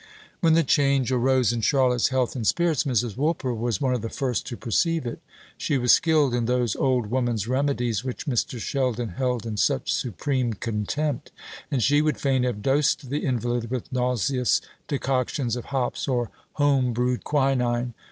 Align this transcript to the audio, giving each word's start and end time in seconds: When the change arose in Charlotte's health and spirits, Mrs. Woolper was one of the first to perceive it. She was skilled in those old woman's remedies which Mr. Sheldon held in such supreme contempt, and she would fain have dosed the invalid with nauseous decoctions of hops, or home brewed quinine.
When 0.39 0.53
the 0.55 0.63
change 0.63 1.11
arose 1.11 1.53
in 1.53 1.61
Charlotte's 1.61 2.07
health 2.09 2.35
and 2.35 2.47
spirits, 2.47 2.85
Mrs. 2.85 3.15
Woolper 3.15 3.53
was 3.55 3.79
one 3.79 3.93
of 3.93 4.01
the 4.01 4.09
first 4.09 4.47
to 4.47 4.57
perceive 4.57 5.05
it. 5.05 5.19
She 5.59 5.77
was 5.77 5.91
skilled 5.91 6.33
in 6.33 6.45
those 6.45 6.75
old 6.75 7.11
woman's 7.11 7.47
remedies 7.47 8.03
which 8.03 8.25
Mr. 8.25 8.59
Sheldon 8.59 9.09
held 9.09 9.45
in 9.45 9.57
such 9.57 9.93
supreme 9.93 10.53
contempt, 10.53 11.29
and 11.69 11.83
she 11.83 12.01
would 12.01 12.17
fain 12.17 12.41
have 12.45 12.63
dosed 12.63 13.11
the 13.11 13.23
invalid 13.23 13.69
with 13.69 13.91
nauseous 13.91 14.59
decoctions 14.87 15.55
of 15.55 15.65
hops, 15.65 16.07
or 16.07 16.31
home 16.53 16.93
brewed 16.93 17.23
quinine. 17.23 17.93